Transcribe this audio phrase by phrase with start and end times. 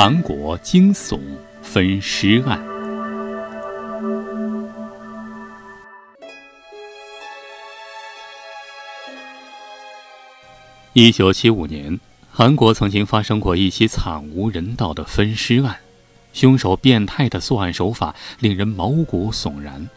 [0.00, 1.18] 韩国惊悚
[1.60, 2.64] 分尸案。
[10.92, 11.98] 一九七五年，
[12.30, 15.80] 韩国曾经发生过一起惨无人道的分尸案，
[16.32, 19.88] 凶手变态的作案手法令人毛骨悚然，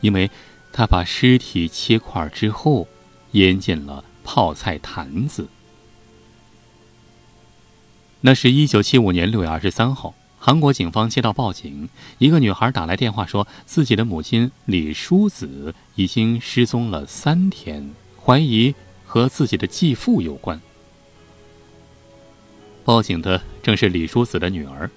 [0.00, 0.30] 因为
[0.72, 2.86] 他把尸体切块之后
[3.32, 5.48] 腌进了泡菜坛子。
[8.20, 18.74] 那是一九七五年六月二十三号，韩国警方接到报警，一个女孩打来电话，说自己的母亲李淑子已经失踪了三天，怀疑
[19.06, 20.60] 和自己的继父有关。
[22.84, 24.90] 报警的正是李淑子的女儿，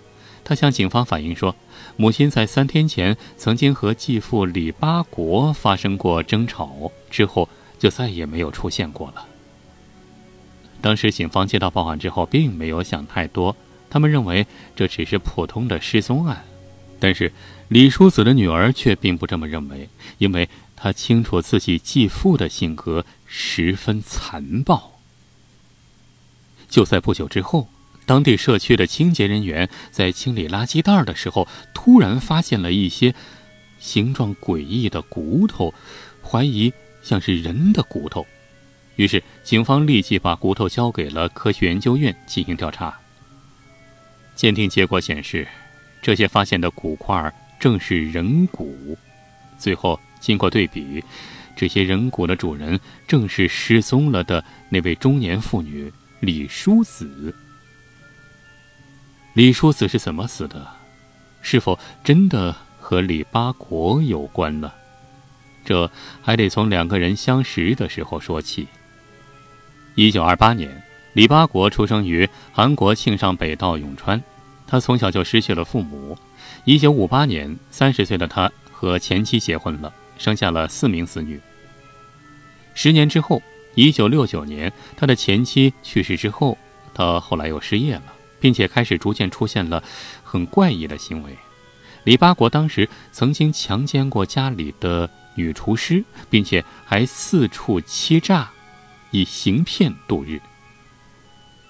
[0.43, 1.55] 她向警方反映说，
[1.97, 7.47] 母亲在三天前曾经和继父李八国发生过争吵，之后
[7.77, 9.27] 就再也没有出现过了。
[10.81, 13.55] 当时警方接到报案之后，并没有想太多，
[13.89, 16.43] 他们认为这只是普通的失踪案。
[16.99, 17.31] 但是
[17.67, 24.99] 李叔子的女儿却并不这么认为，因为她清楚自己继父的性格十分残暴。
[26.69, 27.67] 就在不久之后，
[28.05, 33.13] 当地社区的清洁人员在清理垃圾袋的时候，突然发现了一些
[33.79, 35.73] 形状诡异的骨头，
[36.23, 38.25] 怀疑像是人的骨头。
[38.97, 42.93] 于是，警方立即把骨头交给了科学研究院进行调查。
[44.35, 45.47] 鉴定结果显示，
[46.01, 48.97] 这些发现的骨块正是人骨。
[49.57, 51.03] 最后，经过对比，
[51.55, 57.33] 这些人骨的主人正是失踪了的那位中年妇女李淑子。
[59.33, 60.67] 李淑子是怎么死的？
[61.41, 64.71] 是否真的和李八国有关呢？
[65.63, 65.89] 这
[66.21, 68.67] 还得从两个人相识的时候说起。
[69.95, 70.81] 一九二八年，
[71.11, 74.21] 李八国出生于韩国庆尚北道永川，
[74.65, 76.17] 他从小就失去了父母。
[76.63, 81.39] 一九五八年，三十岁的他和前妻结婚了，生下了四名子女。
[82.73, 83.43] 十年之后，
[83.75, 86.57] 一九六九年，他的前妻去世之后，
[86.93, 88.03] 他后来又失业了，
[88.39, 89.83] 并且开始逐渐出现了
[90.23, 91.35] 很怪异的行为。
[92.05, 98.49] 李八国当时曾经强奸过家里的女厨师，并且还四处欺诈。
[99.11, 100.41] 以行骗度日。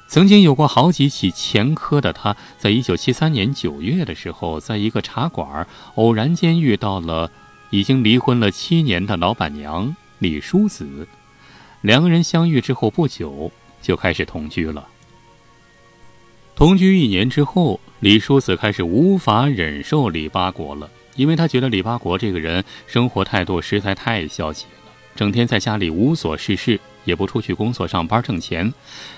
[0.08, 5.66] 曾经有过好几起前科的他，在一九七三年九月的时候，在一个茶馆
[5.96, 7.32] 偶然间遇到了
[7.70, 11.08] 已经离婚了七年的老板娘李淑子。
[11.80, 14.86] 两个人相遇之后不久，就开始同居了。
[16.56, 26.78] 同居一年之后，李淑子开始无法忍受李八国了，因为她觉得李八国这个人生活态度实在太消极了，整天在家里无所事事。
[27.06, 28.74] 也不出去工作上班挣钱，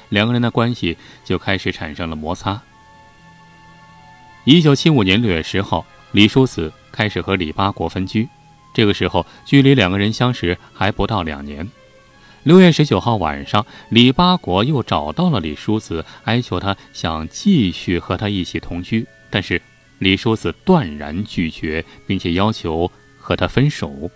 [0.09, 2.61] 两个人的关系就开始产生了摩擦。
[4.45, 8.27] 一九七五年六月十号，李叔子开始和李八国分居，
[8.73, 11.69] 这个时候距离两个人相识还不到两年。
[12.43, 19.61] 六月十九号晚上，李八国又找到了李叔子，哀求他想继续和他一起同居，但是
[19.99, 24.11] 李叔子断然拒绝，并且要求和他分手。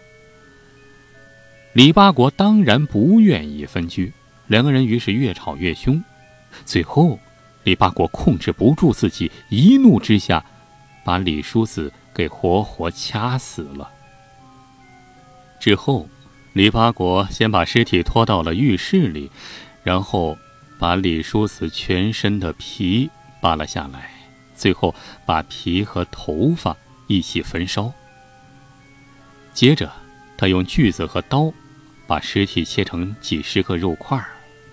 [1.77, 4.11] 李八国当然不愿意分居，
[4.47, 6.03] 两个人于是越吵越凶，
[6.65, 7.19] 最后，
[7.65, 10.43] 李八国控制不住自己，一怒之下，
[11.03, 13.91] 把李淑子给活活掐死了。
[15.59, 16.09] 之后，
[16.53, 19.29] 李八国先把尸体拖到了浴室里，
[19.83, 20.35] 然后
[20.79, 23.07] 把李淑子全身的皮
[23.39, 24.09] 扒了下来，
[24.55, 24.95] 最后
[25.27, 27.93] 把皮和头发一起焚烧。
[29.53, 29.91] 接着，
[30.35, 31.53] 他用锯子和刀。
[32.07, 34.25] 把尸体切成几十个肉块儿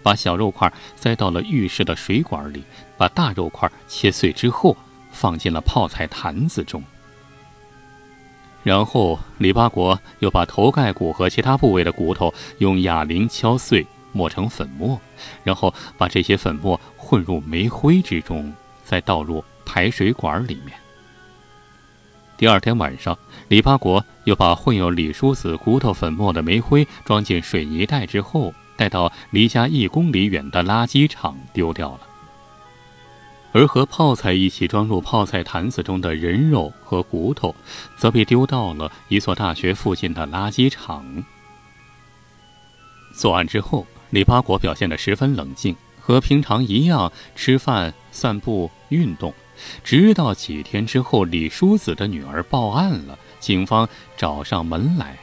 [0.03, 2.63] 把小肉块塞到了浴室的水管里，
[2.97, 4.77] 把大肉块切碎之后
[5.11, 6.83] 放进了泡菜坛子中。
[8.63, 15.01] 然后李八国又把头盖骨和其他部位的骨头用哑铃敲碎，磨成粉末，
[15.43, 18.53] 然后把这些粉末混入煤灰之中，
[18.85, 20.84] 再倒入排水管里面。
[22.37, 23.17] 第二天晚上，
[23.47, 32.01] 李八国又把混有李叔子骨头粉末的煤灰装进水泥袋之后，带到离家一公里远的垃圾场丢掉了。
[33.53, 37.55] 而和泡菜一起装入泡菜坛子中的人肉和骨头，
[37.97, 41.25] 则被丢到了一所大学附近的垃圾场。
[43.15, 49.33] 作案之后，李八国表现得十分冷静，和平常一样吃饭、散步、运动。
[49.83, 55.19] 直到几天之后，李叔子的女儿报案了，警方找上门来。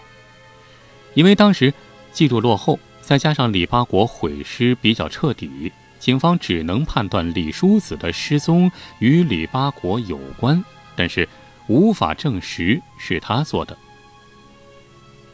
[1.13, 1.73] 因为当时
[2.11, 10.63] 记录落后，再加上李八国毁尸比较彻底，警方只能判断李叔子的失踪与李八国有关，
[10.95, 11.27] 但是
[11.67, 13.77] 无法证实是他做的。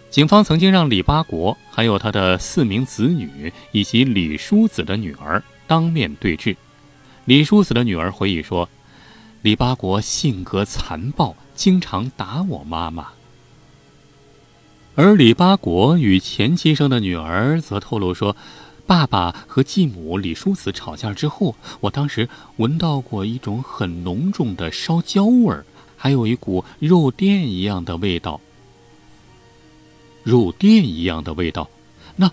[0.09, 6.55] 警方曾经让李八国、还有他的四名子女以及李叔子的女儿当面对质。
[7.25, 8.67] 李叔子的女儿回忆说
[9.47, 13.11] ：“李八国性格残暴，经常打我妈妈。”
[14.95, 18.35] 而李八国与前妻生的女儿则透露说。
[18.85, 22.27] 爸爸和继母李叔子吵架之后，我当时
[22.57, 25.57] 闻到过一种很浓重的烧焦味，
[25.95, 28.41] 还有一股肉垫一样的味道。
[30.23, 31.69] 肉垫一样的味道，
[32.17, 32.29] 那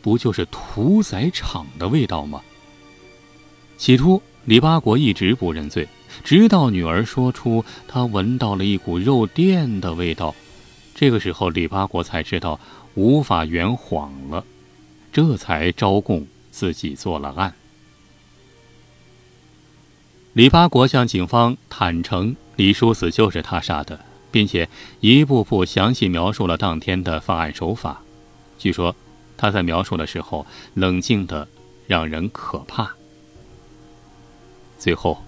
[0.00, 2.40] 不就是屠宰场的味道吗？
[3.76, 5.88] 起初，李八国一直不认罪，
[6.24, 10.34] 直到女儿说出她闻到了一股肉垫的味道，
[10.94, 12.58] 这个时候，李八国才知道
[12.94, 14.44] 无法圆谎了。
[15.12, 17.54] 这才招供自己做了案。
[20.34, 23.98] 李八国向警方坦诚，李叔死就是他杀的，
[24.30, 24.68] 并且
[25.00, 28.02] 一步步详细描述了当天的犯案手法。
[28.56, 28.94] 据说
[29.36, 31.48] 他在描述的时候冷静的
[31.88, 32.94] 让人可怕。
[34.78, 35.24] 最后，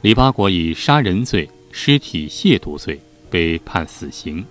[0.00, 4.46] 李八国以杀人罪、尸体亵渎罪被判死刑，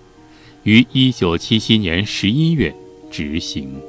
[0.64, 2.72] 于一九七七年十一月
[3.10, 3.80] 执行。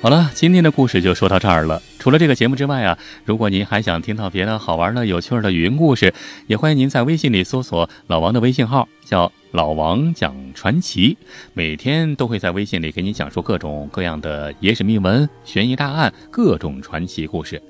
[0.00, 1.82] 好了，今天的故事就说到这儿了。
[2.02, 6.12] 除了这个节目之外啊，如果您还想听到别的好玩的、有趣的语音故事，
[6.48, 11.16] 也欢迎您在微信里搜索老王的微信号，叫老王讲传奇，
[11.54, 17.62] 每天都会在微信里给你讲述各种各样的野史秘闻、悬疑大案、各种传奇故事。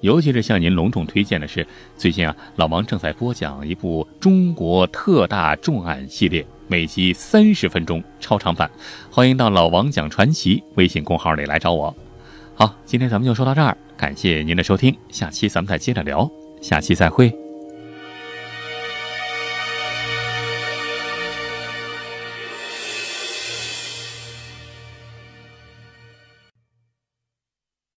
[0.00, 1.64] 尤其是向您隆重推荐的是，
[1.96, 6.44] 最近啊，老王正在播讲一部中国特大重案系列。
[6.66, 8.68] 每集三十分钟超长版，
[9.12, 11.96] 欢迎到老王讲传奇微信公号里来找我。
[12.58, 16.26] 好，今天咱们就说到这儿，感谢您的收听，下期咱们再接着聊，
[16.62, 17.45] 下期再会。